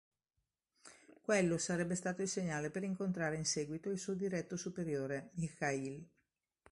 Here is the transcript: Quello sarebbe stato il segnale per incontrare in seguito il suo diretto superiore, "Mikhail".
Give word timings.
Quello 1.21 1.59
sarebbe 1.59 1.93
stato 1.93 2.23
il 2.23 2.27
segnale 2.27 2.71
per 2.71 2.81
incontrare 2.81 3.35
in 3.37 3.45
seguito 3.45 3.91
il 3.91 3.99
suo 3.99 4.15
diretto 4.15 4.57
superiore, 4.57 5.29
"Mikhail". 5.33 6.03